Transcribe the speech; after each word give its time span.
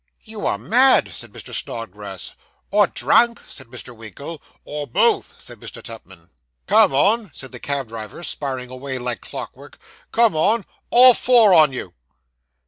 'You 0.23 0.47
are 0.47 0.57
mad,' 0.57 1.13
said 1.13 1.31
Mr. 1.31 1.53
Snodgrass. 1.53 2.31
'Or 2.71 2.87
drunk,' 2.87 3.39
said 3.47 3.67
Mr. 3.67 3.95
Winkle. 3.95 4.41
'Or 4.65 4.87
both,' 4.87 5.39
said 5.39 5.59
Mr. 5.59 5.79
Tupman. 5.83 6.31
'Come 6.65 6.91
on!' 6.91 7.29
said 7.35 7.51
the 7.51 7.59
cab 7.59 7.89
driver, 7.89 8.23
sparring 8.23 8.71
away 8.71 8.97
like 8.97 9.21
clockwork. 9.21 9.77
'Come 10.11 10.35
on 10.35 10.65
all 10.89 11.13
four 11.13 11.53
on 11.53 11.71
you. 11.71 11.93